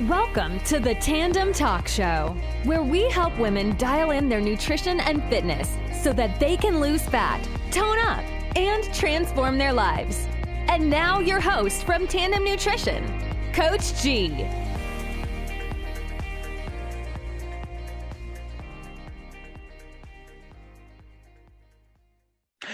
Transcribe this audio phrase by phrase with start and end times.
[0.00, 5.22] Welcome to the Tandem Talk Show, where we help women dial in their nutrition and
[5.28, 7.40] fitness so that they can lose fat,
[7.70, 8.24] tone up,
[8.56, 10.26] and transform their lives.
[10.66, 13.06] And now, your host from Tandem Nutrition,
[13.52, 14.44] Coach G.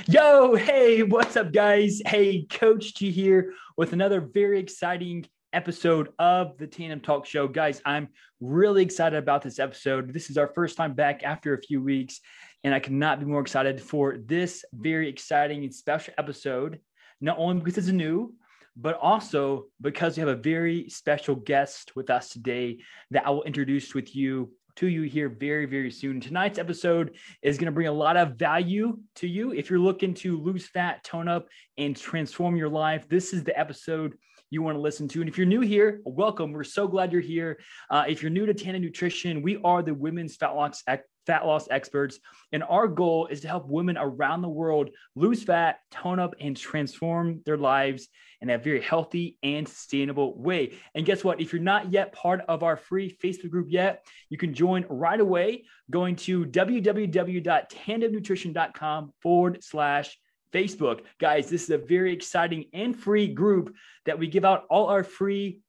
[0.06, 2.00] Yo, hey, what's up, guys?
[2.06, 7.48] Hey, Coach G here with another very exciting episode of the Tandem Talk Show.
[7.48, 8.08] Guys, I'm
[8.40, 10.12] really excited about this episode.
[10.12, 12.20] This is our first time back after a few weeks,
[12.64, 16.80] and I cannot be more excited for this very exciting and special episode,
[17.20, 18.34] not only because it's new,
[18.76, 22.78] but also because we have a very special guest with us today
[23.10, 26.20] that I will introduce with you to you here very, very soon.
[26.20, 29.52] Tonight's episode is going to bring a lot of value to you.
[29.52, 33.58] If you're looking to lose fat, tone up, and transform your life, this is the
[33.58, 34.14] episode
[34.50, 35.20] you want to listen to.
[35.20, 36.52] And if you're new here, welcome.
[36.52, 37.60] We're so glad you're here.
[37.88, 40.82] Uh, if you're new to Tandem Nutrition, we are the women's fat loss
[41.26, 42.18] fat loss experts,
[42.50, 46.56] and our goal is to help women around the world lose fat, tone up, and
[46.56, 48.08] transform their lives
[48.40, 50.72] in a very healthy and sustainable way.
[50.94, 51.40] And guess what?
[51.40, 55.20] If you're not yet part of our free Facebook group yet, you can join right
[55.20, 60.18] away going to www.tandemnutrition.com forward slash
[60.52, 61.00] Facebook.
[61.18, 63.74] Guys, this is a very exciting and free group
[64.06, 65.60] that we give out all our free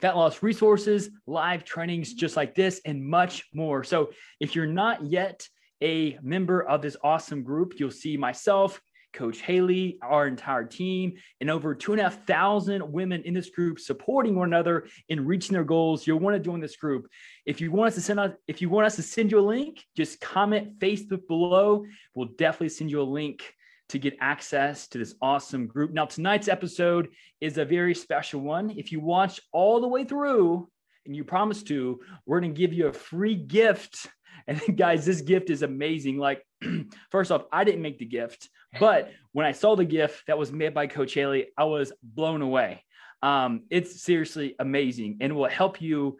[0.00, 3.82] fat loss resources, live trainings just like this, and much more.
[3.84, 5.46] So if you're not yet
[5.82, 8.80] a member of this awesome group, you'll see myself,
[9.12, 13.50] Coach Haley, our entire team, and over two and a half thousand women in this
[13.50, 16.06] group supporting one another in reaching their goals.
[16.06, 17.08] You'll want to join this group.
[17.44, 19.42] If you want us to send us, if you want us to send you a
[19.42, 21.84] link, just comment Facebook below.
[22.14, 23.42] We'll definitely send you a link
[23.90, 25.92] to get access to this awesome group.
[25.92, 27.08] Now, tonight's episode
[27.40, 28.70] is a very special one.
[28.70, 30.68] If you watch all the way through
[31.06, 34.06] and you promise to, we're going to give you a free gift.
[34.46, 36.16] And guys, this gift is amazing.
[36.16, 36.44] Like,
[37.10, 38.48] first off, I didn't make the gift,
[38.80, 42.40] but when I saw the gift that was made by Coach Haley, I was blown
[42.40, 42.82] away.
[43.22, 46.16] Um, it's seriously amazing and will help you.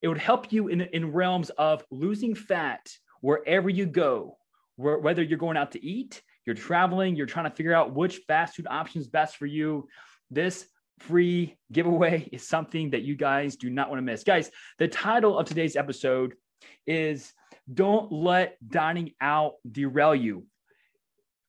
[0.00, 2.88] It would help you in, in realms of losing fat
[3.20, 4.38] wherever you go,
[4.76, 8.22] where, whether you're going out to eat, you're traveling, you're trying to figure out which
[8.26, 9.86] fast food option is best for you.
[10.30, 10.66] This
[10.98, 14.24] free giveaway is something that you guys do not want to miss.
[14.24, 16.32] Guys, the title of today's episode
[16.86, 17.34] is
[17.72, 20.46] Don't Let Dining Out Derail You.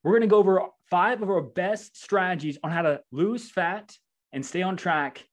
[0.03, 3.95] We're going to go over five of our best strategies on how to lose fat
[4.33, 5.25] and stay on track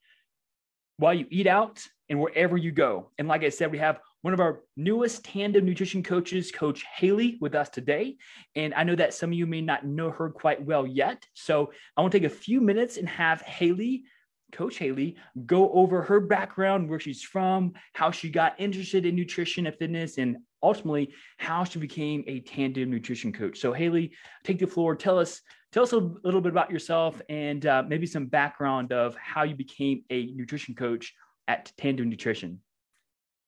[0.99, 3.11] while you eat out and wherever you go.
[3.19, 7.39] And like I said, we have one of our newest tandem nutrition coaches, Coach Haley,
[7.41, 8.17] with us today.
[8.57, 11.25] And I know that some of you may not know her quite well yet.
[11.35, 14.03] So I want to take a few minutes and have Haley,
[14.51, 15.15] Coach Haley,
[15.47, 20.19] go over her background, where she's from, how she got interested in nutrition and fitness,
[20.19, 23.61] and ultimately how she became a tandem nutrition coach.
[23.61, 24.11] So Haley,
[24.43, 24.97] take the floor.
[24.97, 29.15] Tell us, tell us a little bit about yourself and uh, maybe some background of
[29.15, 31.15] how you became a nutrition coach
[31.47, 32.61] at Tandem Nutrition.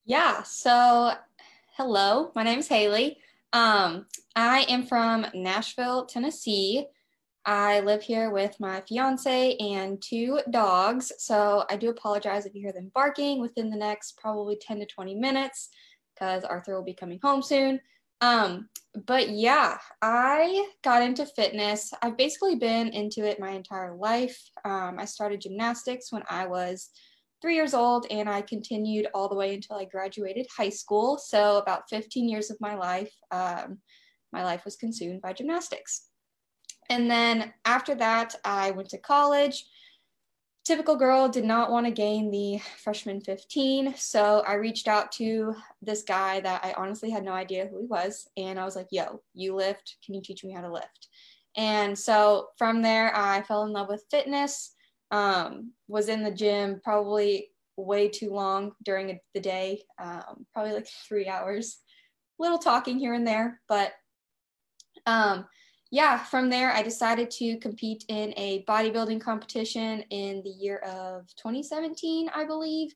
[0.09, 0.43] Yeah.
[0.43, 1.13] So,
[1.77, 3.19] hello, my name is Haley.
[3.53, 6.87] Um, I am from Nashville, Tennessee.
[7.45, 11.13] I live here with my fiance and two dogs.
[11.19, 14.87] So, I do apologize if you hear them barking within the next probably 10 to
[14.87, 15.69] 20 minutes
[16.15, 17.79] because Arthur will be coming home soon.
[18.23, 18.71] Um,
[19.07, 21.93] but yeah, I got into fitness.
[22.01, 24.41] I've basically been into it my entire life.
[24.65, 26.89] Um, I started gymnastics when I was
[27.41, 31.19] three years old and I continued all the way until I graduated high school.
[31.19, 33.79] So, about 15 years of my life, um,
[34.33, 36.09] my life was consumed by gymnastics.
[36.91, 39.67] And then after that, I went to college.
[40.65, 43.95] Typical girl did not want to gain the freshman 15.
[43.97, 47.87] So I reached out to this guy that I honestly had no idea who he
[47.87, 48.29] was.
[48.37, 49.97] And I was like, yo, you lift.
[50.05, 51.09] Can you teach me how to lift?
[51.57, 54.75] And so from there, I fell in love with fitness
[55.11, 60.89] um, was in the gym probably way too long during the day, um, probably like
[61.07, 61.79] three hours,
[62.39, 63.61] little talking here and there.
[63.69, 63.93] But
[65.07, 65.47] um,
[65.91, 71.27] yeah, from there, I decided to compete in a bodybuilding competition in the year of
[71.37, 72.95] 2017, I believe,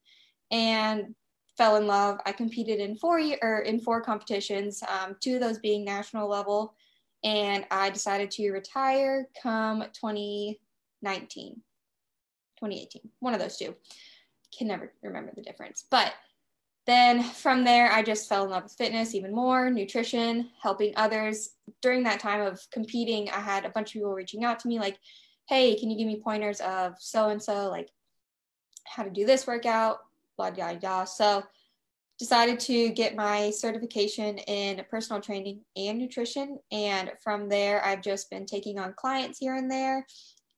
[0.50, 1.14] and
[1.56, 2.19] fell in love.
[2.26, 6.29] I competed in four year, or in four competitions, um, two of those being national
[6.29, 6.75] level,
[7.25, 11.62] and I decided to retire come 2019.
[12.67, 13.75] 2018, one of those two.
[14.56, 15.85] Can never remember the difference.
[15.91, 16.12] But
[16.87, 21.50] then from there, I just fell in love with fitness even more, nutrition, helping others.
[21.81, 24.79] During that time of competing, I had a bunch of people reaching out to me
[24.79, 24.99] like,
[25.49, 27.88] hey, can you give me pointers of so and so, like
[28.85, 29.99] how to do this workout?
[30.37, 31.05] blah, blah, blah.
[31.05, 31.43] So
[32.19, 36.59] decided to get my certification in personal training and nutrition.
[36.70, 40.06] And from there, I've just been taking on clients here and there.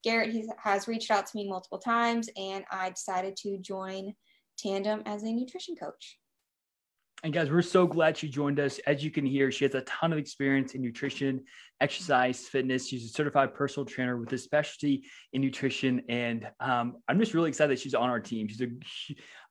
[0.05, 4.12] Garrett he has reached out to me multiple times, and I decided to join
[4.59, 6.19] Tandem as a nutrition coach.
[7.25, 8.79] And guys, we're so glad she joined us.
[8.87, 11.43] As you can hear, she has a ton of experience in nutrition,
[11.81, 12.88] exercise, fitness.
[12.88, 16.03] She's a certified personal trainer with a specialty in nutrition.
[16.09, 18.49] And um, I'm just really excited that she's on our team.
[18.49, 18.69] She's a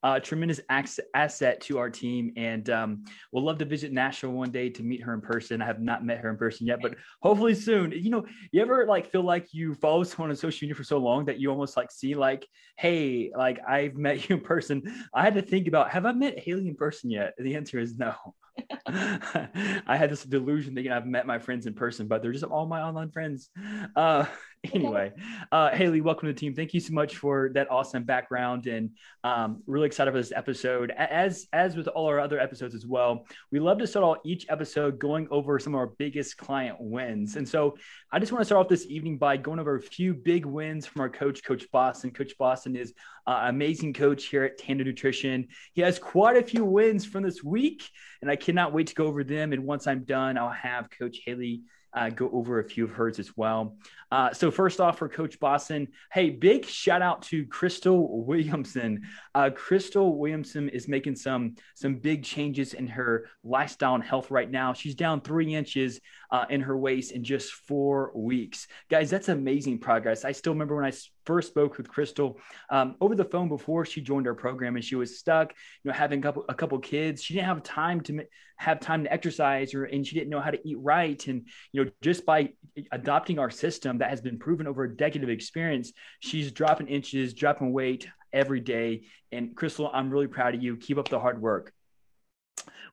[0.04, 2.34] uh, tremendous asset to our team.
[2.36, 5.62] And um, we'll love to visit Nashville one day to meet her in person.
[5.62, 7.92] I have not met her in person yet, but hopefully soon.
[7.92, 10.98] You know, you ever like feel like you follow someone on social media for so
[10.98, 12.48] long that you almost like see like,
[12.78, 14.84] hey, like I've met you in person.
[15.14, 17.34] I had to think about, have I met Haley in person yet?
[17.38, 18.14] And the answer is no.
[18.88, 22.66] I had this delusion thinking I've met my friends in person, but they're just all
[22.66, 23.50] my online friends.
[23.96, 24.26] Uh,
[24.74, 25.12] anyway,
[25.52, 26.56] uh, Haley, welcome to the team.
[26.56, 28.92] Thank you so much for that awesome background, and
[29.26, 30.92] um, really excited for this episode.
[30.92, 34.46] As as with all our other episodes as well, we love to start all each
[34.48, 37.36] episode going over some of our biggest client wins.
[37.36, 37.76] And so,
[38.10, 40.86] I just want to start off this evening by going over a few big wins
[40.86, 42.12] from our coach, Coach Boston.
[42.12, 42.94] Coach Boston is
[43.28, 45.50] uh, amazing coach here at Tandem Nutrition.
[45.74, 47.84] He has quite a few wins from this week,
[48.22, 49.52] and I cannot wait to go over them.
[49.52, 51.64] And once I'm done, I'll have Coach Haley
[51.96, 53.78] uh, go over a few of hers as well.
[54.12, 59.02] Uh, so first off, for Coach Boston, hey, big shout out to Crystal Williamson.
[59.34, 64.50] Uh, Crystal Williamson is making some some big changes in her lifestyle and health right
[64.50, 64.74] now.
[64.74, 66.00] She's down three inches
[66.34, 69.12] uh, in her waist in just four weeks, guys.
[69.12, 70.26] That's amazing progress.
[70.26, 70.92] I still remember when I
[71.26, 72.40] first spoke with Crystal
[72.72, 75.54] um, over the phone before she joined our program, and she was stuck,
[75.84, 77.24] you know, having a couple a couple kids.
[77.24, 78.26] She didn't have time to
[78.58, 81.26] have time to exercise, or and she didn't know how to eat right.
[81.28, 82.50] And you know, just by
[82.92, 87.36] adopting our system that has been proven over a decade of experience, she's dropping inches,
[87.36, 89.04] dropping weight every day.
[89.32, 90.78] And Crystal, I'm really proud of you.
[90.78, 91.72] Keep up the hard work.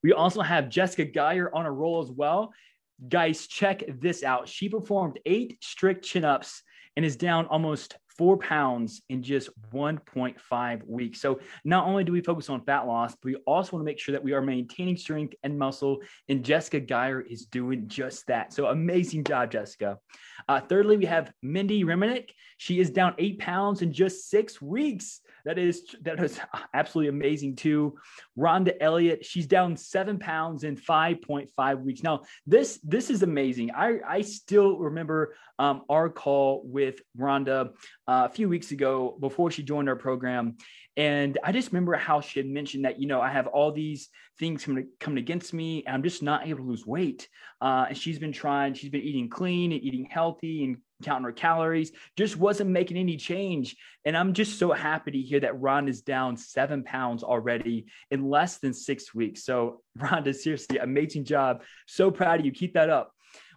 [0.02, 2.52] We also have Jessica Geyer on a roll as well.
[3.08, 4.48] Guys, check this out.
[4.48, 6.62] She performed eight strict chin ups
[6.96, 11.22] and is down almost four pounds in just 1.5 weeks.
[11.22, 13.98] So not only do we focus on fat loss, but we also want to make
[13.98, 16.00] sure that we are maintaining strength and muscle.
[16.28, 18.52] And Jessica Geyer is doing just that.
[18.52, 19.98] So amazing job, Jessica.
[20.46, 22.30] Uh, thirdly, we have Mindy Reminick.
[22.58, 25.20] She is down eight pounds in just six weeks.
[25.44, 26.38] That is that is
[26.74, 27.96] absolutely amazing too.
[28.38, 32.02] Rhonda Elliott, she's down seven pounds in 5.5 weeks.
[32.02, 33.70] Now, this this is amazing.
[33.72, 37.70] I I still remember um, our call with Rhonda
[38.08, 40.56] uh, a few weeks ago before she joined our program,
[40.96, 44.08] and I just remember how she had mentioned that, you know, I have all these
[44.38, 47.28] things coming, coming against me and I'm just not able to lose weight.
[47.60, 51.32] Uh, and she's been trying, she's been eating clean and eating healthy and counting her
[51.32, 53.76] calories, just wasn't making any change.
[54.04, 58.28] And I'm just so happy to hear that Ron is down seven pounds already in
[58.28, 59.44] less than six weeks.
[59.44, 61.62] So, Rhonda, seriously, amazing job.
[61.86, 62.52] So proud of you.
[62.52, 63.12] Keep that up.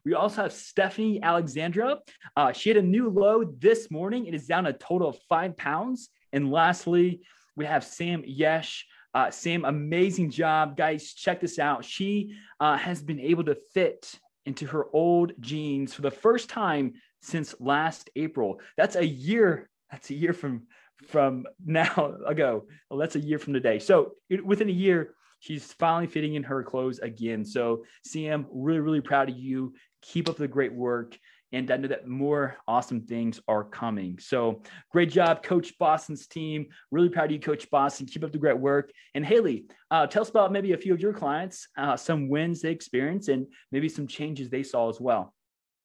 [0.06, 2.00] We also have Stephanie Alexandra.
[2.36, 4.26] Uh, she had a new low this morning.
[4.26, 6.10] It is down a total of five pounds.
[6.34, 7.22] And lastly,
[7.56, 8.86] we have Sam Yesh.
[9.14, 10.76] Uh, Sam, amazing job.
[10.76, 11.86] Guys, check this out.
[11.86, 14.12] She uh, has been able to fit
[14.46, 16.94] into her old jeans for the first time
[17.24, 18.60] since last April.
[18.78, 19.70] That's a year.
[19.92, 20.64] That's a year from
[21.08, 22.66] from now ago.
[22.90, 23.80] Well, that's a year from today.
[23.80, 27.46] So it, within a year, she's finally fitting in her clothes again.
[27.46, 29.74] So Sam, really, really proud of you.
[30.02, 31.18] Keep up the great work.
[31.52, 34.18] And I know that more awesome things are coming.
[34.18, 36.66] So great job, Coach Boston's team.
[36.90, 38.08] Really proud of you, Coach Boston.
[38.08, 38.92] Keep up the great work.
[39.14, 42.62] And Haley, uh, tell us about maybe a few of your clients, uh, some wins
[42.62, 45.32] they experienced, and maybe some changes they saw as well.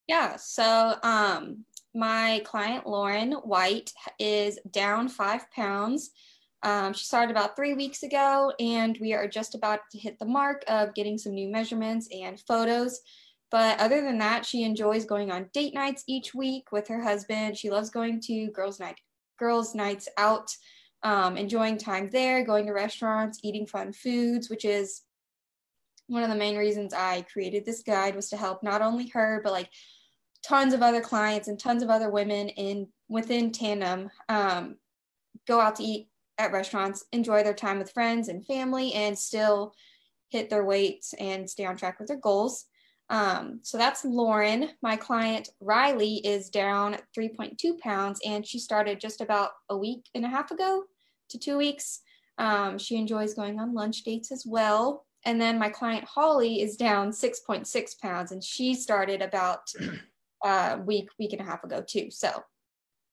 [0.08, 0.36] Yeah.
[0.36, 6.10] So um, my client, Lauren White, is down five pounds.
[6.62, 10.24] Um, she started about three weeks ago, and we are just about to hit the
[10.24, 13.00] mark of getting some new measurements and photos.
[13.50, 17.56] But other than that, she enjoys going on date nights each week with her husband.
[17.56, 18.98] She loves going to girls' night,
[19.38, 20.50] girls' nights out,
[21.02, 25.02] um, enjoying time there, going to restaurants, eating fun foods, which is
[26.08, 29.40] one of the main reasons I created this guide was to help not only her
[29.44, 29.68] but like
[30.48, 34.76] tons of other clients and tons of other women in within tandem um,
[35.46, 39.74] go out to eat at restaurants, enjoy their time with friends and family, and still
[40.30, 42.64] hit their weights and stay on track with their goals.
[43.10, 44.70] Um, so that's Lauren.
[44.82, 50.24] My client Riley is down 3.2 pounds and she started just about a week and
[50.24, 50.84] a half ago
[51.30, 52.00] to two weeks.
[52.36, 55.06] Um, she enjoys going on lunch dates as well.
[55.24, 59.60] And then my client Holly is down 6.6 pounds and she started about
[60.44, 62.10] a week, week and a half ago too.
[62.10, 62.42] So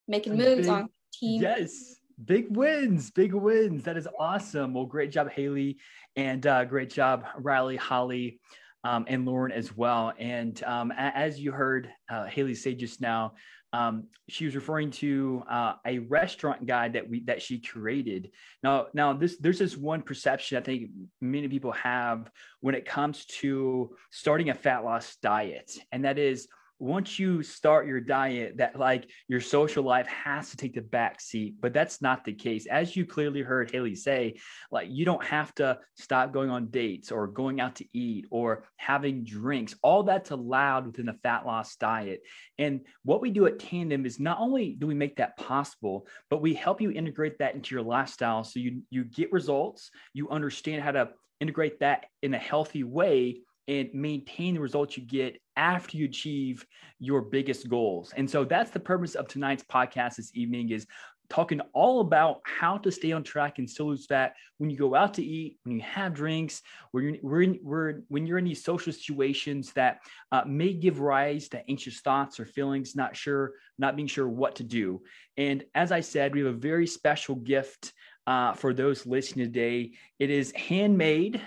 [0.07, 1.41] making moves Big, on team.
[1.41, 3.83] Yes Big wins, big wins.
[3.83, 4.73] That is awesome.
[4.73, 5.77] Well, great job, Haley,
[6.15, 8.39] and uh, great job, Riley, Holly,
[8.85, 10.13] um, and Lauren as well.
[10.17, 13.33] And um, as you heard uh, Haley say just now,
[13.73, 18.31] um, she was referring to uh, a restaurant guide that we that she created.
[18.63, 23.25] Now, now this there's this one perception I think many people have when it comes
[23.41, 26.47] to starting a fat loss diet, and that is
[26.79, 31.21] once you start your diet that like your social life has to take the back
[31.21, 32.65] seat but that's not the case.
[32.65, 34.35] As you clearly heard haley say
[34.71, 38.65] like you don't have to stop going on dates or going out to eat or
[38.77, 39.75] having drinks.
[39.81, 42.21] All that's allowed within the fat loss diet.
[42.57, 46.41] And what we do at tandem is not only do we make that possible but
[46.41, 50.81] we help you integrate that into your lifestyle so you you get results you understand
[50.81, 55.97] how to integrate that in a healthy way and maintain the results you get after
[55.97, 56.65] you achieve
[56.99, 58.13] your biggest goals.
[58.15, 60.87] And so that's the purpose of tonight's podcast this evening is
[61.29, 64.95] talking all about how to stay on track and still lose fat when you go
[64.95, 68.93] out to eat, when you have drinks, when you're, in, when you're in these social
[68.93, 69.99] situations that
[70.31, 74.55] uh, may give rise to anxious thoughts or feelings, not sure, not being sure what
[74.55, 75.01] to do.
[75.37, 77.91] And as I said, we have a very special gift
[78.27, 79.93] uh, for those listening today.
[80.19, 81.41] It is handmade,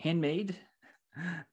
[0.00, 0.56] handmade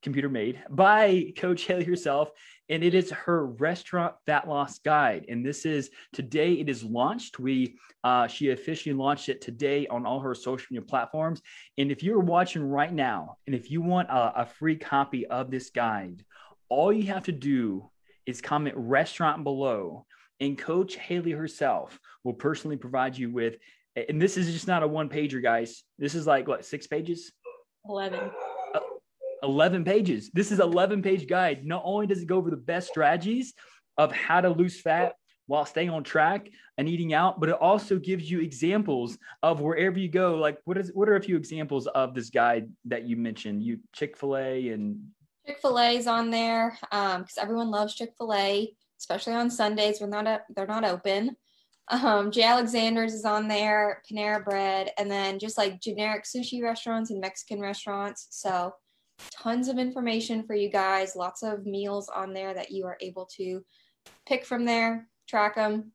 [0.01, 2.29] computer made by Coach Haley herself.
[2.69, 5.25] And it is her restaurant fat loss guide.
[5.29, 7.39] And this is today it is launched.
[7.39, 11.41] We uh, she officially launched it today on all her social media platforms.
[11.77, 15.49] And if you're watching right now, and if you want a, a free copy of
[15.49, 16.23] this guide,
[16.69, 17.89] all you have to do
[18.25, 20.05] is comment restaurant below,
[20.39, 23.55] and Coach Haley herself will personally provide you with.
[23.95, 25.83] And this is just not a one pager, guys.
[25.97, 27.31] This is like what six pages?
[27.89, 28.19] 11.
[29.43, 30.29] 11 pages.
[30.33, 31.65] This is 11 page guide.
[31.65, 33.53] Not only does it go over the best strategies
[33.97, 35.15] of how to lose fat
[35.47, 39.97] while staying on track and eating out, but it also gives you examples of wherever
[39.97, 40.35] you go.
[40.35, 43.63] Like what is what are a few examples of this guide that you mentioned?
[43.63, 44.99] You Chick-fil-A and
[45.45, 50.41] Chick-fil-A is on there because um, everyone loves Chick-fil-A, especially on Sundays when they're not
[50.55, 51.35] they're not open.
[51.89, 52.33] Um.
[52.37, 57.61] Alexander's is on there, Panera Bread, and then just like generic sushi restaurants and Mexican
[57.61, 58.27] restaurants.
[58.29, 58.73] So
[59.31, 63.25] tons of information for you guys, lots of meals on there that you are able
[63.37, 63.63] to
[64.25, 65.91] pick from there, track them,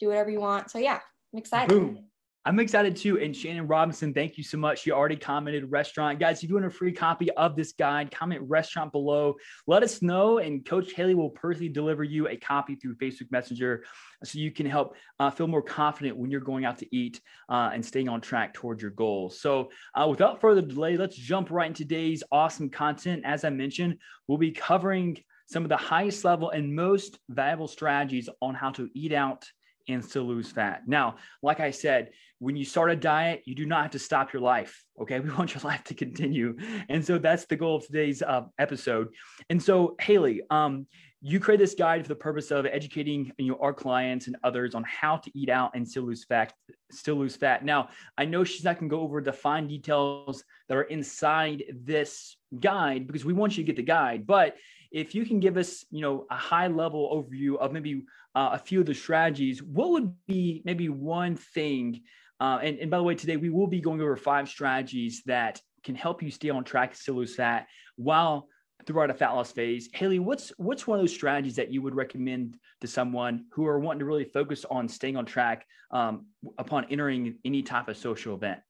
[0.00, 0.70] do whatever you want.
[0.70, 1.00] So yeah,
[1.32, 1.68] I'm excited.
[1.68, 2.04] Boom.
[2.46, 3.18] I'm excited too.
[3.18, 4.84] And Shannon Robinson, thank you so much.
[4.84, 6.20] You already commented restaurant.
[6.20, 9.36] Guys, if you want a free copy of this guide, comment restaurant below.
[9.66, 13.84] Let us know, and Coach Haley will personally deliver you a copy through Facebook Messenger
[14.24, 17.70] so you can help uh, feel more confident when you're going out to eat uh,
[17.72, 19.40] and staying on track towards your goals.
[19.40, 23.22] So, uh, without further delay, let's jump right into today's awesome content.
[23.24, 23.96] As I mentioned,
[24.28, 28.90] we'll be covering some of the highest level and most valuable strategies on how to
[28.94, 29.46] eat out
[29.88, 30.82] and still lose fat.
[30.86, 34.32] Now, like I said, when you start a diet, you do not have to stop
[34.32, 34.84] your life.
[35.00, 35.20] Okay.
[35.24, 36.56] We want your life to continue.
[36.88, 39.08] And so that's the goal of today's uh, episode.
[39.48, 40.86] And so, Haley, um,
[41.26, 44.74] you create this guide for the purpose of educating you know, our clients and others
[44.74, 46.52] on how to eat out and still lose fat.
[46.92, 47.64] Still lose fat.
[47.64, 47.88] Now,
[48.18, 52.36] I know she's not going to go over the fine details that are inside this
[52.60, 54.26] guide because we want you to get the guide.
[54.26, 54.56] But
[54.94, 58.04] if you can give us, you know, a high level overview of maybe
[58.36, 62.00] uh, a few of the strategies, what would be maybe one thing?
[62.38, 65.60] Uh, and, and by the way, today we will be going over five strategies that
[65.82, 68.46] can help you stay on track to lose fat while
[68.86, 69.88] throughout a fat loss phase.
[69.94, 73.80] Haley, what's what's one of those strategies that you would recommend to someone who are
[73.80, 78.36] wanting to really focus on staying on track um, upon entering any type of social
[78.36, 78.60] event?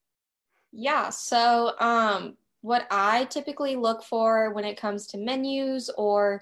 [0.72, 1.10] Yeah.
[1.10, 6.40] So um, what I typically look for when it comes to menus or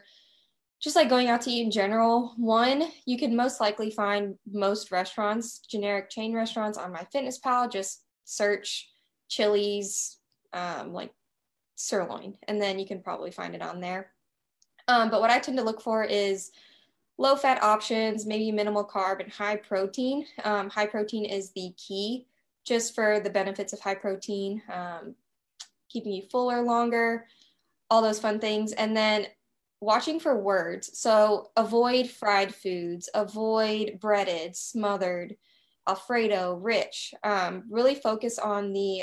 [0.81, 4.93] just like going out to eat in general, one, you can most likely find most
[4.93, 7.73] restaurants, generic chain restaurants on MyFitnessPal.
[7.73, 8.89] Just search
[9.29, 10.19] Chili's,
[10.53, 11.13] um, like
[11.75, 14.13] sirloin, and then you can probably find it on there.
[14.87, 16.53] Um, but what I tend to look for is
[17.19, 20.25] low fat options, maybe minimal carb and high protein.
[20.45, 22.29] Um, high protein is the key
[22.65, 25.17] just for the benefits of high protein, um,
[25.93, 27.27] keeping you fuller longer,
[27.91, 28.73] all those fun things.
[28.73, 29.27] And then
[29.81, 30.99] watching for words.
[30.99, 35.37] So avoid fried foods, avoid breaded, smothered,
[35.89, 37.13] Alfredo, rich.
[37.25, 39.03] Um, really focus on the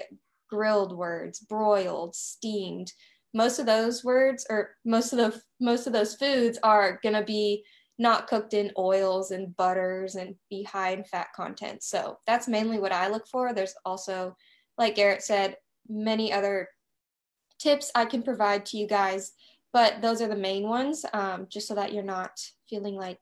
[0.50, 2.94] grilled words, broiled, steamed.
[3.34, 7.64] Most of those words, or most of the most of those foods, are gonna be
[8.00, 11.84] not cooked in oils and butters and be high in fat content.
[11.84, 13.54] So that's mainly what I look for.
[13.54, 14.36] There's also,
[14.78, 15.58] like Garrett said,
[15.90, 16.70] many other
[17.60, 19.34] tips I can provide to you guys
[19.72, 22.32] but those are the main ones um, just so that you're not
[22.70, 23.20] feeling like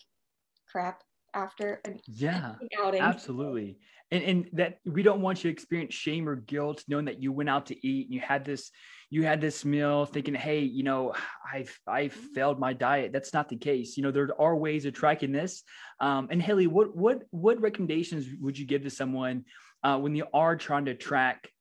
[0.70, 1.04] crap
[1.34, 3.02] after an yeah outing.
[3.02, 3.78] absolutely.
[4.10, 7.34] And and that we don't want you to experience shame or guilt knowing that you
[7.34, 8.72] went out to eat and you had this
[9.10, 11.14] you had this meal thinking hey you know
[11.54, 13.12] i've i failed my diet.
[13.12, 13.98] That's not the case.
[13.98, 15.64] You know there are ways of tracking this.
[16.00, 19.44] Um, and haley what what what recommendations would you give to someone
[19.84, 21.52] uh, when they are trying to track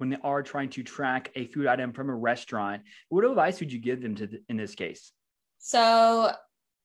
[0.00, 3.72] when they are trying to track a food item from a restaurant what advice would
[3.72, 5.12] you give them to in this case
[5.58, 6.32] so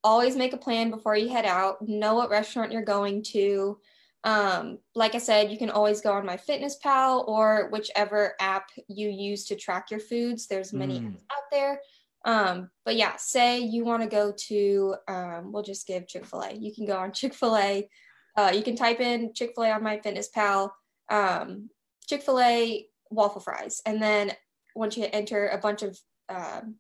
[0.04, 3.78] always make a plan before you head out know what restaurant you're going to
[4.26, 9.46] um, like I said, you can always go on MyFitnessPal or whichever app you use
[9.46, 10.48] to track your foods.
[10.48, 11.16] There's many mm.
[11.32, 11.80] out there.
[12.26, 16.42] Um, but yeah, say you want to go to, um, we'll just give Chick fil
[16.42, 16.54] A.
[16.54, 17.88] You can go on Chick fil A.
[18.36, 20.72] Uh, you can type in Chick fil A on MyFitnessPal,
[21.12, 21.70] um,
[22.10, 23.82] Chick fil A waffle fries.
[23.86, 24.34] And then
[24.76, 26.76] once you enter a bunch of um,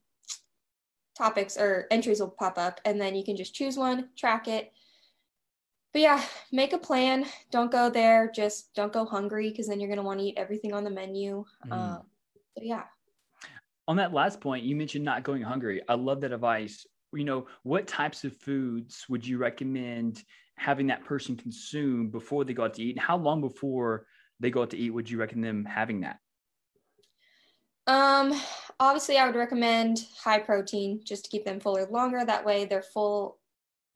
[1.17, 4.71] topics or entries will pop up, and then you can just choose one, track it
[5.95, 7.25] but yeah, make a plan.
[7.51, 8.29] Don't go there.
[8.29, 10.89] Just don't go hungry because then you're going to want to eat everything on the
[10.89, 11.45] menu.
[11.65, 11.71] Mm.
[11.71, 12.01] Um,
[12.57, 12.83] so yeah.
[13.87, 15.81] On that last point, you mentioned not going hungry.
[15.87, 16.85] I love that advice.
[17.13, 20.21] You know, what types of foods would you recommend
[20.57, 22.97] having that person consume before they go out to eat?
[22.97, 24.05] And how long before
[24.39, 26.19] they go out to eat would you recommend them having that?
[27.87, 28.39] Um,
[28.79, 32.25] obviously, I would recommend high protein just to keep them fuller longer.
[32.25, 33.39] That way, they're full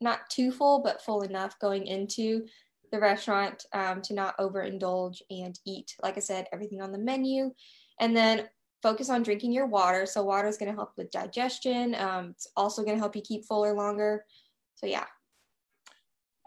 [0.02, 2.46] not too full, but full enough going into
[2.92, 7.52] the restaurant um, to not overindulge and eat, like I said, everything on the menu.
[8.00, 8.48] And then
[8.82, 10.06] focus on drinking your water.
[10.06, 11.96] So, water is going to help with digestion.
[11.96, 14.26] Um, it's also going to help you keep fuller longer.
[14.76, 15.06] So, yeah,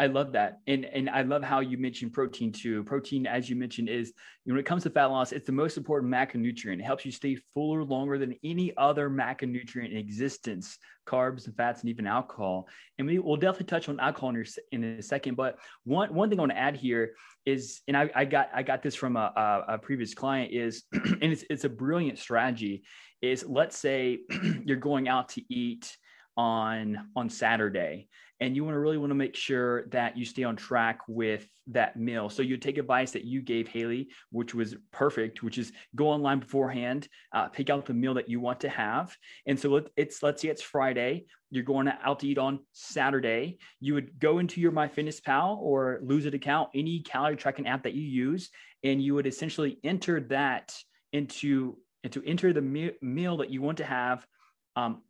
[0.03, 0.59] I love that.
[0.67, 2.83] And and I love how you mentioned protein too.
[2.83, 6.13] Protein, as you mentioned, is when it comes to fat loss, it's the most important
[6.13, 6.81] macronutrient.
[6.81, 11.83] It helps you stay fuller longer than any other macronutrient in existence, carbs and fats
[11.83, 12.67] and even alcohol.
[12.99, 15.37] And we will definitely touch on alcohol in, in a second.
[15.37, 17.15] But one, one thing I want to add here
[17.47, 19.33] is, and I, I got I got this from a,
[19.69, 22.83] a, a previous client is, and it's it's a brilliant strategy,
[23.21, 24.19] is let's say
[24.65, 25.97] you're going out to eat
[26.37, 28.09] on on Saturday
[28.43, 31.47] and you want to really want to make sure that you stay on track with
[31.69, 32.29] that meal.
[32.29, 36.41] So you take advice that you gave Haley, which was perfect, which is go online
[36.41, 39.17] beforehand, uh, pick out the meal that you want to have.
[39.47, 43.59] And so it's let's say it's Friday, you're going out to eat on Saturday.
[43.79, 47.95] You would go into your MyFitnessPal or Lose It account, any calorie tracking app that
[47.95, 48.51] you use,
[48.83, 50.77] and you would essentially enter that
[51.13, 54.27] into and to enter the me- meal that you want to have
[54.75, 55.03] um,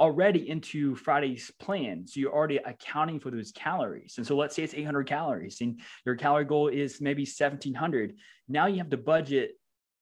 [0.00, 2.06] already into Friday's plan.
[2.06, 4.14] So you're already accounting for those calories.
[4.16, 8.14] And so let's say it's 800 calories and your calorie goal is maybe 1700.
[8.48, 9.52] Now you have to budget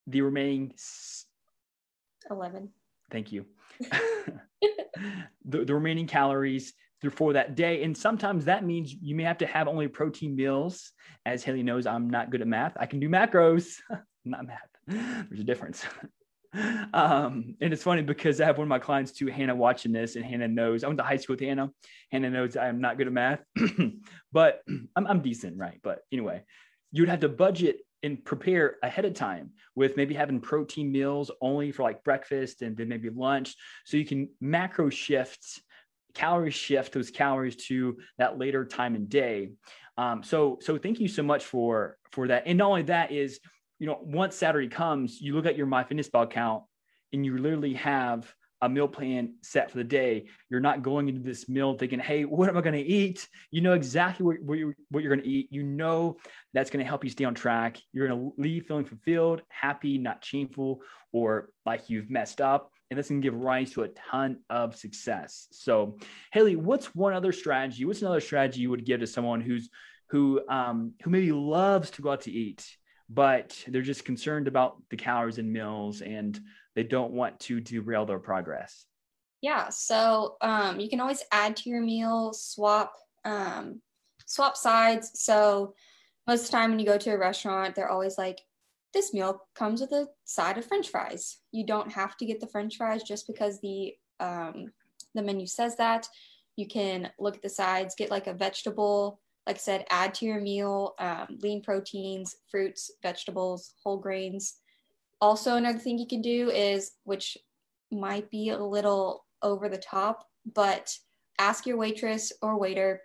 [0.07, 0.72] the remaining
[2.31, 2.70] 11.
[3.11, 3.44] Thank you.
[5.44, 6.74] the, the remaining calories
[7.11, 7.83] for that day.
[7.83, 10.92] And sometimes that means you may have to have only protein meals.
[11.26, 12.74] As Haley knows, I'm not good at math.
[12.78, 13.76] I can do macros,
[14.24, 14.68] not math.
[14.87, 15.85] There's a difference.
[16.93, 20.17] um, and it's funny because I have one of my clients too, Hannah, watching this,
[20.17, 21.71] and Hannah knows I went to high school with Hannah.
[22.11, 23.43] Hannah knows I'm not good at math,
[24.33, 24.62] but
[24.97, 25.81] I'm, I'm decent, right?
[25.83, 26.43] But anyway,
[26.91, 31.71] you'd have to budget and prepare ahead of time with maybe having protein meals only
[31.71, 35.62] for like breakfast and then maybe lunch, so you can macro shift
[36.15, 39.53] calorie shift those calories to that later time and day.
[39.97, 42.45] Um, so so thank you so much for for that.
[42.47, 43.41] And not only that is
[43.83, 46.62] you know, once Saturday comes, you look at your MyFitnessPal account
[47.12, 50.27] and you literally have a meal plan set for the day.
[50.49, 53.27] You're not going into this meal thinking, hey, what am I going to eat?
[53.51, 55.49] You know exactly what, what you're, what you're going to eat.
[55.51, 56.16] You know
[56.55, 57.77] that's going to help you stay on track.
[57.92, 62.71] You're going to leave feeling fulfilled, happy, not shameful, or like you've messed up.
[62.88, 65.49] And going to give rise to a ton of success.
[65.51, 65.99] So,
[66.33, 67.85] Haley, what's one other strategy?
[67.85, 69.71] What's another strategy you would give to someone who's
[70.11, 72.64] who um, who maybe loves to go out to eat
[73.12, 76.40] but they're just concerned about the calories and meals and
[76.75, 78.87] they don't want to derail their progress.
[79.42, 82.92] Yeah, so um, you can always add to your meal, swap
[83.25, 83.81] um,
[84.27, 85.11] swap sides.
[85.14, 85.75] So
[86.27, 88.40] most of the time when you go to a restaurant, they're always like,
[88.94, 91.38] this meal comes with a side of French fries.
[91.51, 94.72] You don't have to get the French fries just because the um,
[95.14, 96.07] the menu says that.
[96.57, 100.26] You can look at the sides, get like a vegetable like I said, add to
[100.26, 104.57] your meal um, lean proteins, fruits, vegetables, whole grains.
[105.20, 107.37] Also, another thing you can do is, which
[107.90, 110.94] might be a little over the top, but
[111.38, 113.00] ask your waitress or waiter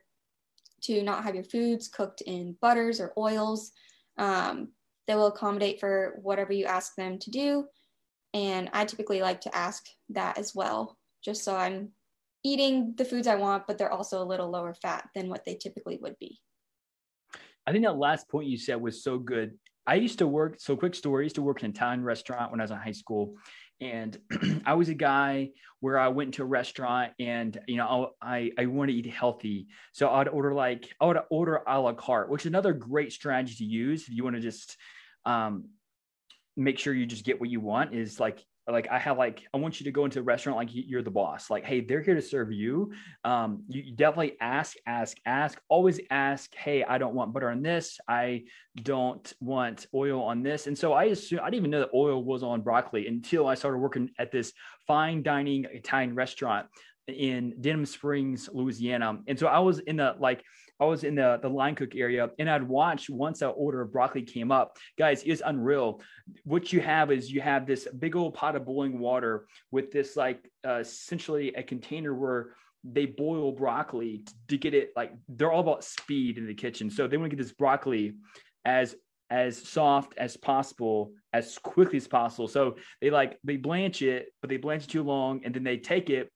[0.84, 3.71] to not have your foods cooked in butters or oils.
[4.17, 4.69] Um,
[5.08, 7.65] they will accommodate for whatever you ask them to do.
[8.34, 11.89] And I typically like to ask that as well, just so I'm
[12.48, 15.56] eating the foods I want, but they're also a little lower fat than what they
[15.56, 16.40] typically would be.
[17.66, 19.58] I think that last point you said was so good.
[19.86, 22.52] I used to work, so quick story, I used to work in an Italian restaurant
[22.52, 23.36] when I was in high school.
[23.80, 24.18] And
[24.66, 28.66] I was a guy where I went to a restaurant and, you know, I, I
[28.66, 29.68] want to eat healthy.
[29.94, 33.56] So I'd order like, I would order a la carte, which is another great strategy
[33.56, 34.78] to use if you want to just
[35.26, 35.66] um,
[36.56, 39.58] make sure you just get what you want is like like I have like I
[39.58, 41.50] want you to go into a restaurant like you're the boss.
[41.50, 42.92] Like, hey, they're here to serve you.
[43.24, 45.60] Um, you, definitely ask, ask, ask.
[45.70, 46.54] Always ask.
[46.54, 48.00] Hey, I don't want butter on this.
[48.08, 48.44] I
[48.84, 50.68] don't want oil on this.
[50.68, 53.56] And so I assume I didn't even know that oil was on broccoli until I
[53.56, 54.52] started working at this
[54.86, 56.68] fine dining Italian restaurant
[57.08, 59.20] in Denham Springs, Louisiana.
[59.28, 60.43] And so I was in the like
[60.80, 63.91] I was in the, the line cook area and I'd watch once that order of
[63.91, 64.78] broccoli came up.
[64.98, 66.02] Guys, it's unreal.
[66.43, 70.15] What you have is you have this big old pot of boiling water with this
[70.15, 75.62] like uh, essentially a container where they boil broccoli to get it like they're all
[75.62, 76.89] about speed in the kitchen.
[76.89, 78.15] So they want to get this broccoli
[78.65, 78.96] as
[79.30, 82.48] as soft as possible as quickly as possible.
[82.48, 85.78] So they like they blanch it, but they blanch it too long and then they
[85.78, 86.32] take it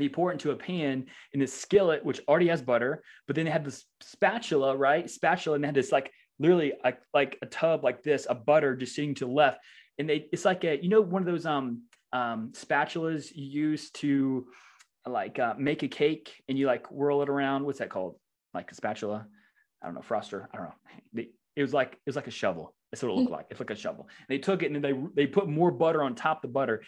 [0.00, 3.44] they pour it into a pan in this skillet, which already has butter, but then
[3.44, 5.08] they had this spatula, right?
[5.08, 8.74] Spatula, and they had this like literally a, like a tub like this, a butter
[8.76, 9.58] just sitting to the left.
[9.98, 11.82] And they, it's like a, you know, one of those um,
[12.12, 14.46] um, spatulas you use to
[15.06, 17.64] like uh, make a cake and you like whirl it around.
[17.64, 18.16] What's that called?
[18.54, 19.26] Like a spatula?
[19.82, 20.46] I don't know, froster.
[20.52, 20.74] I don't know.
[21.12, 22.74] They, it was like it was like a shovel.
[22.90, 23.46] That's what it looked like.
[23.50, 24.08] It's like a shovel.
[24.18, 26.52] And they took it and then they they put more butter on top of the
[26.52, 26.82] butter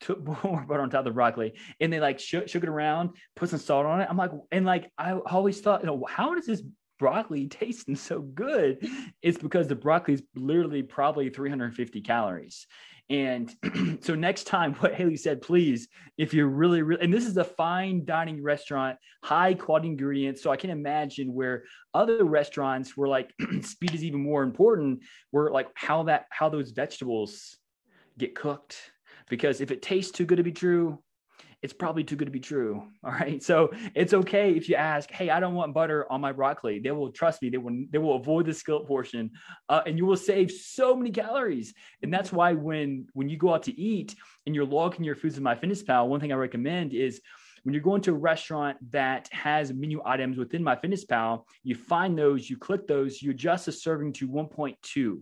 [0.00, 3.10] took more butter on top of the broccoli and they like shook, shook it around,
[3.34, 4.08] put some salt on it.
[4.10, 6.62] I'm like, and like I always thought, you know, how does this
[6.98, 8.86] broccoli tasting so good?
[9.22, 12.66] It's because the broccoli is literally probably 350 calories.
[13.08, 13.54] And
[14.00, 17.44] so next time, what Haley said, please, if you're really, really, and this is a
[17.44, 20.42] fine dining restaurant, high quality ingredients.
[20.42, 23.32] So I can imagine where other restaurants where like
[23.62, 27.56] speed is even more important, where like how that, how those vegetables
[28.18, 28.76] get cooked
[29.28, 30.98] because if it tastes too good to be true,
[31.62, 32.86] it's probably too good to be true.
[33.04, 33.42] All right.
[33.42, 36.78] So it's okay if you ask, Hey, I don't want butter on my broccoli.
[36.78, 37.48] They will trust me.
[37.48, 39.30] They will, they will avoid the skillet portion
[39.68, 41.74] uh, and you will save so many calories.
[42.02, 45.38] And that's why when, when you go out to eat and you're logging your foods
[45.38, 47.20] in MyFitnessPal, one thing I recommend is
[47.62, 52.48] when you're going to a restaurant that has menu items within MyFitnessPal, you find those,
[52.48, 55.20] you click those, you adjust the serving to 1.2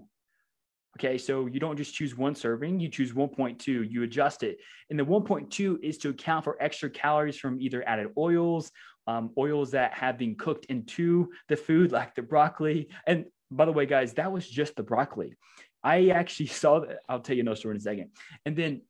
[0.98, 4.59] Okay, so you don't just choose one serving, you choose 1.2, you adjust it.
[4.90, 8.70] And the 1.2 is to account for extra calories from either added oils,
[9.09, 12.88] um, oils that have been cooked into the food, like the broccoli.
[13.07, 15.35] And by the way, guys, that was just the broccoli.
[15.83, 17.00] I actually saw that.
[17.09, 18.11] I'll tell you another story in a second.
[18.46, 18.83] And then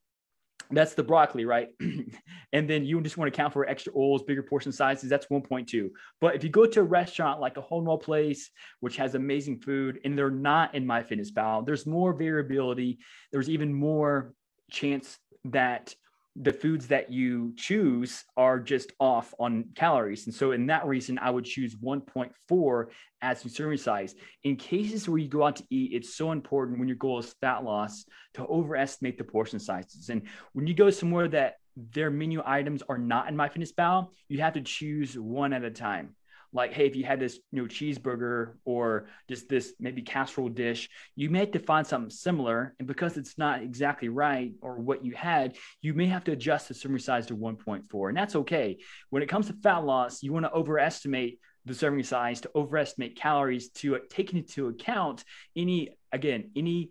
[0.70, 1.68] that's the broccoli, right?
[2.52, 5.10] and then you just want to count for extra oils, bigger portion sizes.
[5.10, 5.90] That's 1.2.
[6.20, 8.50] But if you go to a restaurant like a Whole Place,
[8.80, 12.98] which has amazing food, and they're not in my fitness MyFitnessPal, there's more variability.
[13.32, 14.34] There's even more
[14.70, 15.94] chance that
[16.36, 20.26] the foods that you choose are just off on calories.
[20.26, 22.86] And so, in that reason, I would choose 1.4
[23.22, 24.14] as serving size.
[24.42, 27.34] In cases where you go out to eat, it's so important when your goal is
[27.40, 30.08] fat loss to overestimate the portion sizes.
[30.08, 34.08] And when you go somewhere that their menu items are not in my fitness MyFitnessPal,
[34.28, 36.14] you have to choose one at a time
[36.54, 40.88] like hey if you had this you know cheeseburger or just this maybe casserole dish
[41.16, 42.74] you may have to find something similar.
[42.78, 46.68] And because it's not exactly right or what you had you may have to adjust
[46.68, 48.78] the serving size to 1.4 and that's okay.
[49.10, 53.16] When it comes to fat loss you want to overestimate the serving size to overestimate
[53.16, 55.24] calories to take into account
[55.56, 56.90] any again any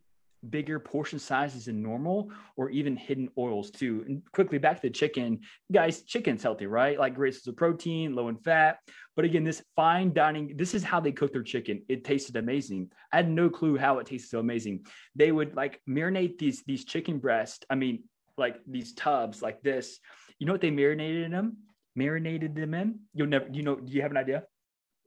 [0.50, 4.04] bigger portion sizes than normal or even hidden oils too.
[4.08, 5.40] And quickly back to the chicken,
[5.72, 7.00] guys, chicken's healthy, right?
[7.00, 8.80] Like great source of protein, low in fat.
[9.16, 11.84] But again, this fine dining, this is how they cook their chicken.
[11.88, 12.92] It tasted amazing.
[13.12, 14.86] I had no clue how it tasted so amazing.
[15.16, 17.64] They would like marinate these these chicken breasts.
[17.70, 18.04] I mean,
[18.38, 20.00] like these tubs like this.
[20.40, 21.58] You know what they marinated in them?
[21.96, 23.00] Marinated them in?
[23.14, 24.44] You'll never, you know, do you have an idea?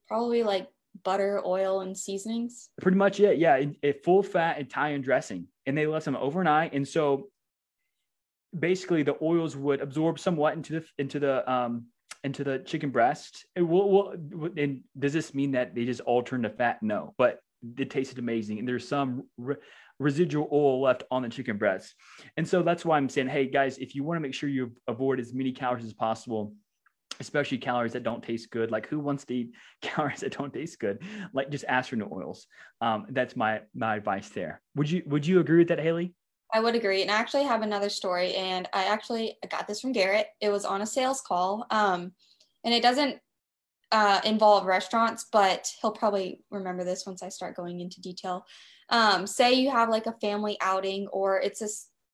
[0.09, 0.69] Probably like
[1.03, 2.71] butter, oil, and seasonings.
[2.81, 3.39] Pretty much it.
[3.39, 3.63] Yeah.
[3.83, 5.47] A full fat Italian dressing.
[5.67, 6.73] And they left them overnight.
[6.73, 7.29] And so
[8.59, 11.87] basically the oils would absorb somewhat into the into the um
[12.25, 13.47] into the chicken breast.
[13.57, 16.83] Will, will, and does this mean that they just all turn to fat?
[16.83, 17.41] No, but
[17.79, 18.59] it tasted amazing.
[18.59, 19.57] And there's some re-
[19.99, 21.95] residual oil left on the chicken breast.
[22.37, 24.73] And so that's why I'm saying, hey guys, if you want to make sure you
[24.89, 26.53] avoid as many calories as possible,
[27.21, 28.71] especially calories that don't taste good.
[28.71, 29.53] Like who wants to eat
[29.83, 31.03] calories that don't taste good?
[31.33, 32.47] Like just no oils.
[32.81, 34.61] Um, that's my my advice there.
[34.75, 36.15] Would you would you agree with that, Haley?
[36.53, 37.03] I would agree.
[37.03, 38.35] And I actually have another story.
[38.35, 40.29] And I actually got this from Garrett.
[40.41, 41.67] It was on a sales call.
[41.71, 42.13] Um,
[42.65, 43.19] and it doesn't
[43.93, 48.45] uh, involve restaurants, but he'll probably remember this once I start going into detail.
[48.91, 51.69] Um, say you have like a family outing or it's a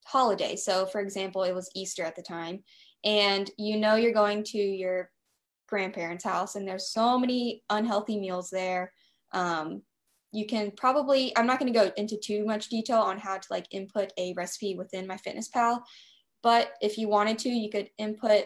[0.06, 0.56] holiday.
[0.56, 2.62] So, for example, it was Easter at the time,
[3.04, 5.10] and you know you're going to your
[5.68, 8.92] grandparents' house, and there's so many unhealthy meals there.
[9.32, 9.82] Um,
[10.32, 13.46] you can probably, I'm not going to go into too much detail on how to
[13.50, 15.82] like input a recipe within MyFitnessPal,
[16.42, 18.44] but if you wanted to, you could input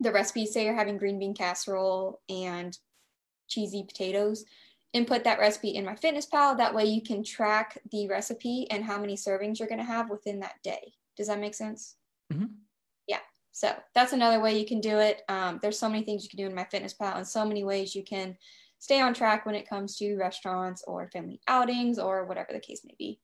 [0.00, 0.46] the recipe.
[0.46, 2.76] Say you're having green bean casserole and
[3.48, 4.44] cheesy potatoes
[4.92, 6.56] input that recipe in MyFitnessPal.
[6.56, 10.10] That way you can track the recipe and how many servings you're going to have
[10.10, 10.94] within that day.
[11.16, 11.96] Does that make sense?
[12.32, 12.46] Mm-hmm.
[13.56, 15.22] So that's another way you can do it.
[15.30, 17.64] Um, there's so many things you can do in my fitness MyFitnessPal and so many
[17.64, 18.36] ways you can
[18.80, 22.82] stay on track when it comes to restaurants or family outings or whatever the case
[22.84, 23.18] may be.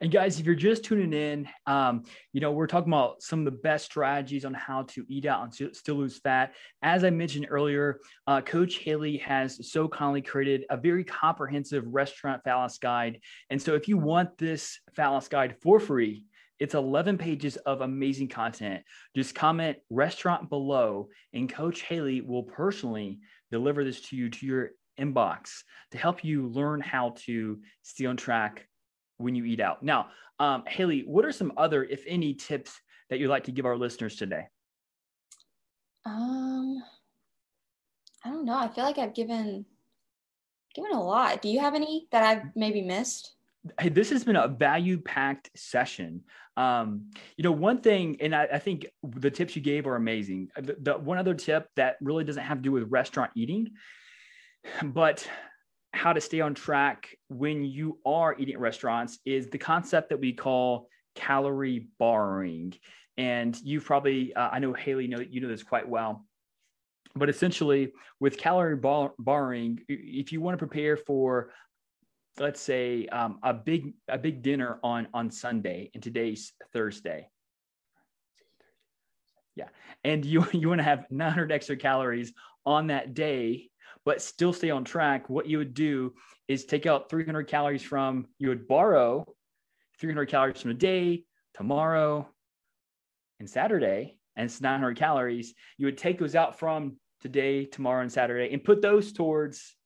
[0.00, 3.44] And guys, if you're just tuning in, um, you know, we're talking about some of
[3.44, 6.54] the best strategies on how to eat out and still lose fat.
[6.80, 12.42] As I mentioned earlier, uh, Coach Haley has so kindly created a very comprehensive restaurant
[12.42, 13.20] fat guide.
[13.50, 16.24] And so if you want this fat guide for free,
[16.58, 18.82] it's 11 pages of amazing content.
[19.14, 24.70] Just comment restaurant below, and Coach Haley will personally deliver this to you to your
[24.98, 28.66] inbox to help you learn how to stay on track
[29.18, 29.82] when you eat out.
[29.82, 30.08] Now,
[30.40, 33.76] um, Haley, what are some other, if any, tips that you'd like to give our
[33.76, 34.46] listeners today?
[36.04, 36.82] Um,
[38.24, 38.58] I don't know.
[38.58, 39.64] I feel like I've given
[40.74, 41.42] given a lot.
[41.42, 43.34] Do you have any that I've maybe missed?
[43.80, 46.22] Hey, this has been a value packed session.
[46.56, 50.48] Um, you know, one thing, and I, I, think the tips you gave are amazing.
[50.56, 53.70] The, the one other tip that really doesn't have to do with restaurant eating,
[54.82, 55.28] but
[55.92, 60.20] how to stay on track when you are eating at restaurants is the concept that
[60.20, 62.74] we call calorie borrowing.
[63.16, 66.24] And you've probably, uh, I know Haley, know you know this quite well.
[67.14, 71.50] But essentially, with calorie borrowing, if you want to prepare for,
[72.40, 77.28] let's say, um, a big a big dinner on on Sunday, and today's Thursday,
[79.54, 79.68] yeah,
[80.04, 82.32] and you you want to have 900 extra calories
[82.64, 83.70] on that day
[84.08, 86.14] but still stay on track, what you would do
[86.48, 89.26] is take out 300 calories from, you would borrow
[90.00, 92.26] 300 calories from today, tomorrow,
[93.38, 95.52] and Saturday, and it's 900 calories.
[95.76, 99.76] You would take those out from today, tomorrow, and Saturday and put those towards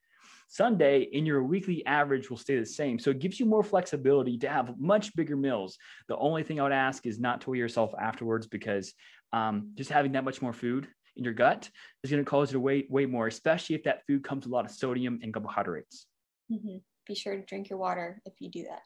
[0.53, 2.99] Sunday, and your weekly average will stay the same.
[2.99, 5.79] So it gives you more flexibility to have much bigger meals.
[6.09, 8.93] The only thing I would ask is not to weigh yourself afterwards because
[9.33, 11.71] um, just having that much more food in your gut
[12.05, 14.53] is going to cause you to weigh way more, especially if that food comes with
[14.53, 16.05] a lot of sodium and carbohydrates.
[16.53, 16.77] Mm-hmm.
[17.07, 18.83] Be sure to drink your water if you do that.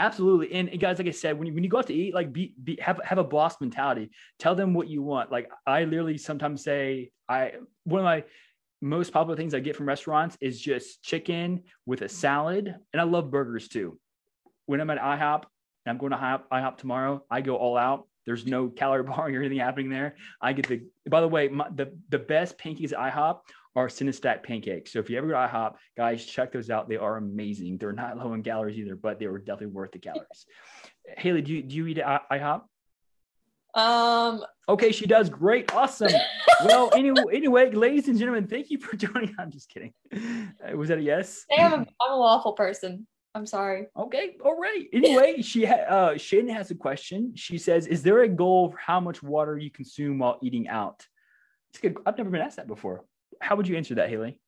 [0.00, 0.52] Absolutely.
[0.52, 2.32] And, and, guys, like I said, when you, when you go out to eat, like
[2.32, 5.30] be, be have, have a boss mentality, tell them what you want.
[5.30, 7.52] Like I literally sometimes say, I,
[7.84, 8.24] one of my
[8.80, 12.74] most popular things I get from restaurants is just chicken with a salad.
[12.92, 13.98] And I love burgers too.
[14.66, 15.44] When I'm at IHOP
[15.86, 18.06] and I'm going to IHOP, IHOP tomorrow, I go all out.
[18.26, 20.16] There's no calorie bar or anything happening there.
[20.40, 23.40] I get the, by the way, my, the, the best pancakes at IHOP
[23.74, 24.92] are Cinn-A-Stack pancakes.
[24.92, 26.88] So if you ever go to IHOP, guys, check those out.
[26.88, 27.78] They are amazing.
[27.78, 30.46] They're not low in calories either, but they were definitely worth the calories.
[31.16, 32.62] Haley, do you, do you eat at IHOP?
[33.78, 34.44] Um.
[34.68, 35.72] Okay, she does great.
[35.72, 36.12] Awesome.
[36.64, 39.34] well, anyway, anyway, ladies and gentlemen, thank you for joining.
[39.38, 39.94] I'm just kidding.
[40.12, 41.46] Uh, was that a yes?
[41.56, 43.06] I'm a, I'm person.
[43.34, 43.86] I'm sorry.
[43.96, 44.36] Okay.
[44.44, 44.86] All right.
[44.92, 47.32] Anyway, she ha- uh Shannon has a question.
[47.36, 51.06] She says, "Is there a goal for how much water you consume while eating out?"
[51.70, 51.96] It's good.
[52.04, 53.04] I've never been asked that before.
[53.40, 54.40] How would you answer that, Haley?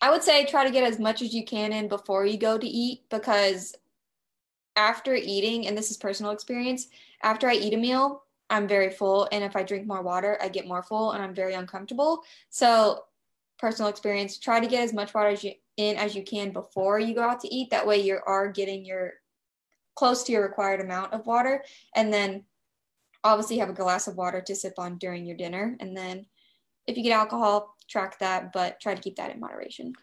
[0.00, 2.56] I would say try to get as much as you can in before you go
[2.56, 3.74] to eat because
[4.76, 6.88] after eating, and this is personal experience,
[7.22, 9.28] after I eat a meal, I'm very full.
[9.32, 12.22] And if I drink more water, I get more full and I'm very uncomfortable.
[12.50, 13.04] So,
[13.58, 16.98] personal experience, try to get as much water as you in as you can before
[16.98, 17.70] you go out to eat.
[17.70, 19.14] That way you are getting your
[19.96, 21.64] close to your required amount of water.
[21.94, 22.44] And then
[23.22, 25.76] obviously have a glass of water to sip on during your dinner.
[25.80, 26.26] And then
[26.86, 29.94] if you get alcohol, track that, but try to keep that in moderation.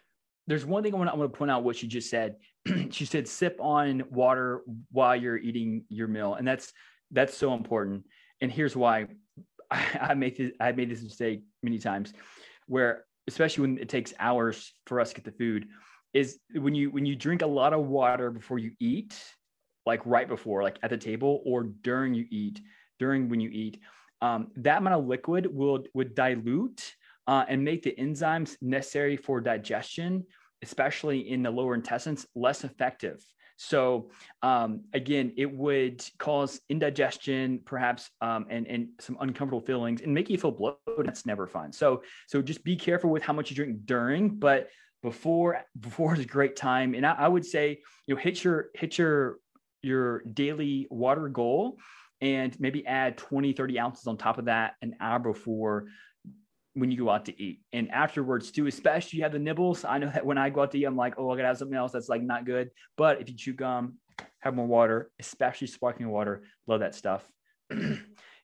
[0.48, 2.36] There's one thing I want to, I want to point out what she just said.
[2.90, 6.36] she said sip on water while you're eating your meal.
[6.36, 6.74] And that's
[7.12, 8.06] that's so important.
[8.42, 9.08] And here's why
[9.72, 12.14] I, I make this I made this mistake many times
[12.68, 15.68] where especially when it takes hours for us to get the food,
[16.14, 19.18] is when you when you drink a lot of water before you eat,
[19.86, 22.62] like right before, like at the table, or during you eat,
[23.00, 23.80] during when you eat,
[24.22, 26.96] um, that amount of liquid will would dilute
[27.28, 30.26] uh, and make the enzymes necessary for digestion
[30.62, 33.24] especially in the lower intestines, less effective.
[33.58, 34.10] So
[34.42, 40.30] um, again, it would cause indigestion, perhaps, um, and and some uncomfortable feelings, and make
[40.30, 41.06] you feel bloated.
[41.06, 41.72] That's never fun.
[41.72, 44.70] So so just be careful with how much you drink during, but
[45.04, 46.96] before before is a great time.
[46.96, 49.38] And I, I would say you know hit your hit your
[49.84, 51.78] your daily water goal
[52.20, 55.88] and maybe add 20 30 ounces on top of that an hour before
[56.74, 57.62] when you go out to eat.
[57.74, 59.84] And afterwards, too, especially you have the nibbles.
[59.84, 61.58] I know that when I go out to eat, I'm like, oh, I gotta have
[61.58, 62.72] something else that's like not good.
[62.98, 63.96] But if you chew gum,
[64.40, 67.28] have more water, especially sparkling water, love that stuff.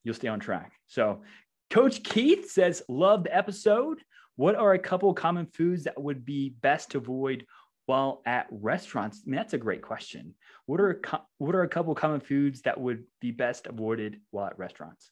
[0.03, 0.71] You'll stay on track.
[0.87, 1.21] So,
[1.69, 4.01] Coach Keith says, love the episode.
[4.37, 7.45] What are a couple common foods that would be best to avoid
[7.87, 9.23] while at restaurants?
[9.25, 10.35] I mean, that's a great question.
[10.65, 11.01] What are
[11.39, 15.11] what are a couple common foods that would be best avoided while at restaurants?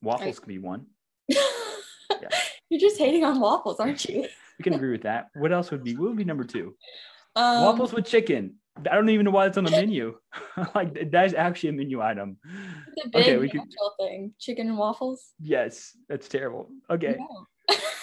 [0.00, 0.36] Waffles right.
[0.36, 0.86] could be one.
[2.10, 2.28] Yeah.
[2.70, 4.26] You're just hating on waffles, aren't you?
[4.58, 5.30] we can agree with that.
[5.34, 5.96] What else would be?
[5.96, 6.74] What would be number two?
[7.36, 8.56] Um, waffles with chicken.
[8.78, 10.16] I don't even know why it's on the menu.
[10.74, 12.36] like that is actually a menu item.
[12.96, 13.62] It's okay, we could...
[13.98, 14.34] thing.
[14.38, 15.32] Chicken and waffles.
[15.40, 16.70] Yes, that's terrible.
[16.90, 17.16] Okay.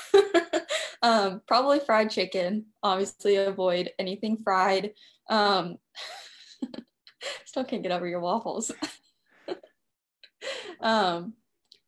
[1.02, 2.66] um, probably fried chicken.
[2.84, 4.92] Obviously, avoid anything fried.
[5.30, 5.78] Um,
[7.46, 8.72] still can't get over your waffles.
[10.82, 11.34] um,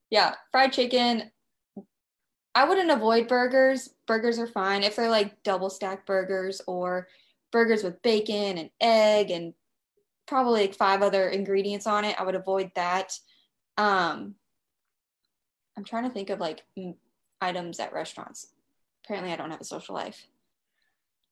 [0.10, 1.32] yeah, fried chicken.
[2.58, 3.92] I wouldn't avoid burgers.
[4.08, 7.08] Burgers are fine if they're like double stack burgers or
[7.52, 9.54] burgers with bacon and egg and
[10.26, 12.20] probably like five other ingredients on it.
[12.20, 13.14] I would avoid that.
[13.78, 14.34] Um,
[15.78, 16.64] I'm trying to think of like
[17.40, 18.48] items at restaurants.
[19.06, 20.26] Apparently, I don't have a social life.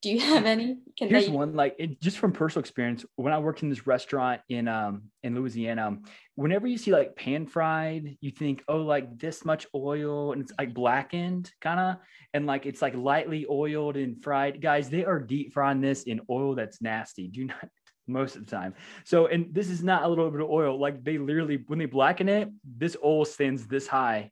[0.06, 0.78] Do you have any?
[1.00, 1.32] Can Here's they...
[1.32, 3.04] one like it, just from personal experience.
[3.15, 5.98] When I worked in this restaurant in um in Louisiana,
[6.36, 10.52] whenever you see like pan fried, you think, oh, like this much oil and it's
[10.60, 11.96] like blackened kind of,
[12.36, 14.62] and like it's like lightly oiled and fried.
[14.62, 17.28] Guys, they are deep frying this in oil that's nasty.
[17.28, 17.68] Do not
[18.08, 18.76] most of the time.
[19.06, 20.80] So, and this is not a little bit of oil.
[20.80, 24.30] Like they literally, when they blacken it, this oil stands this high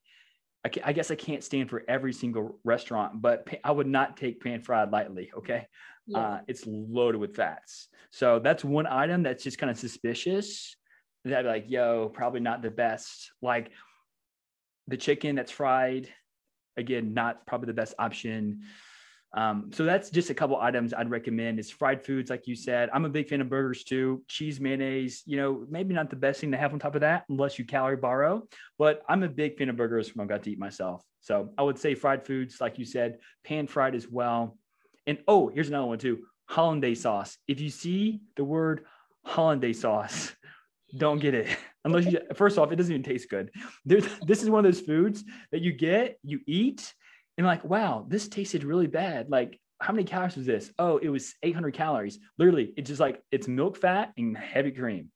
[0.66, 4.42] I, I, guess I can't stand for every single restaurant, but I would not take
[4.42, 5.32] pan fried lightly.
[5.38, 5.68] Okay.
[6.08, 6.18] Yeah.
[6.18, 7.90] Uh, it's loaded with fats.
[8.12, 10.76] So that's one item that's just kind of suspicious
[11.26, 13.32] that I'd be like, yo, probably not the best.
[13.42, 13.72] Like
[14.88, 16.10] the chicken that's fried,
[16.78, 18.62] again, not probably the best option.
[19.36, 22.90] Um, so that's just a couple items I'd recommend is fried foods, like you said.
[22.94, 24.24] I'm a big fan of burgers too.
[24.28, 27.26] Cheese, mayonnaise, you know, maybe not the best thing to have on top of that
[27.30, 28.44] unless you calorie borrow,
[28.78, 31.04] but I'm a big fan of burgers when I've got to eat myself.
[31.22, 34.58] So I would say fried foods, like you said, pan fried as well.
[35.08, 37.38] And oh, here's another one too hollandaise sauce.
[37.48, 38.86] If you see the word
[39.26, 40.32] hollandaise sauce,
[40.98, 41.48] don't get it
[41.86, 43.50] unless you first off it doesn't even taste good
[43.84, 46.94] There's, this is one of those foods that you get you eat
[47.38, 49.30] and like, wow, this tasted really bad.
[49.30, 50.72] Like, how many calories was this?
[50.80, 52.20] Oh, it was 800 calories.
[52.38, 55.10] Literally, it's just like it's milk fat and heavy cream.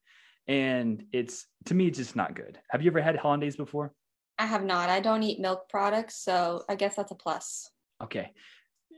[0.48, 2.60] And it's to me, it's just not good.
[2.70, 3.94] Have you ever had hollandaise before?
[4.40, 4.90] I have not.
[4.90, 7.70] I don't eat milk products, so I guess that's a plus.
[8.02, 8.32] Okay.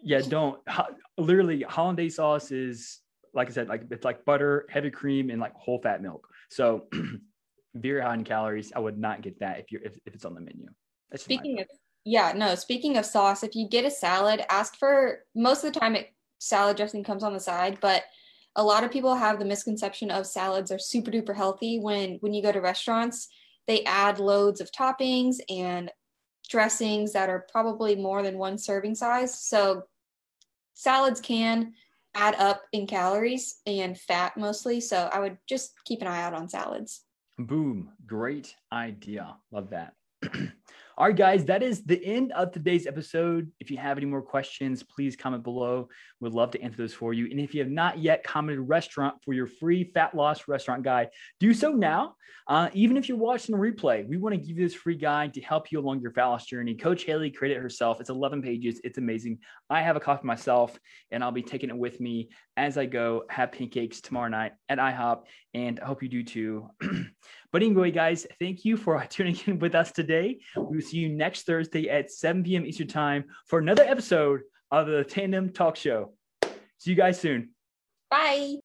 [0.03, 0.59] Yeah, don't
[1.17, 2.99] literally hollandaise sauce is
[3.33, 6.27] like I said, like it's like butter, heavy cream, and like whole fat milk.
[6.49, 6.87] So
[7.75, 8.71] very high in calories.
[8.75, 10.67] I would not get that if you're if, if it's on the menu.
[11.11, 11.67] That's Speaking of
[12.05, 15.79] yeah, no, speaking of sauce, if you get a salad, ask for most of the
[15.79, 18.03] time it salad dressing comes on the side, but
[18.55, 22.33] a lot of people have the misconception of salads are super duper healthy when when
[22.33, 23.27] you go to restaurants,
[23.67, 25.91] they add loads of toppings and
[26.49, 29.39] dressings that are probably more than one serving size.
[29.39, 29.83] So
[30.73, 31.73] salads can
[32.15, 36.33] add up in calories and fat mostly, so I would just keep an eye out
[36.33, 37.03] on salads.
[37.37, 39.35] Boom, great idea.
[39.51, 39.93] Love that.
[40.99, 43.49] All right, guys, that is the end of today's episode.
[43.61, 45.87] If you have any more questions, please comment below.
[46.19, 47.29] We'd love to answer those for you.
[47.31, 51.07] And if you have not yet commented restaurant for your free fat loss restaurant guide,
[51.39, 52.15] do so now.
[52.49, 55.33] Uh, even if you're watching the replay, we want to give you this free guide
[55.35, 56.75] to help you along your fat loss journey.
[56.75, 58.01] Coach Haley created it herself.
[58.01, 58.81] It's 11 pages.
[58.83, 59.39] It's amazing.
[59.69, 60.77] I have a copy myself,
[61.11, 64.79] and I'll be taking it with me as I go have pancakes tomorrow night at
[64.79, 65.21] IHOP.
[65.53, 66.69] And I hope you do too.
[67.51, 70.39] but anyway, guys, thank you for tuning in with us today.
[70.57, 72.65] We see you next Thursday at 7 p.m.
[72.65, 76.13] Eastern Time for another episode of the Tandem Talk Show.
[76.77, 77.49] See you guys soon.
[78.09, 78.55] Bye.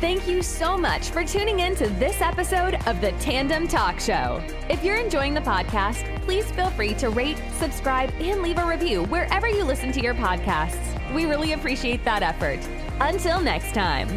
[0.00, 4.42] Thank you so much for tuning in to this episode of the Tandem Talk Show.
[4.70, 9.04] If you're enjoying the podcast, please feel free to rate, subscribe, and leave a review
[9.04, 11.12] wherever you listen to your podcasts.
[11.12, 12.60] We really appreciate that effort.
[12.98, 14.08] Until next time.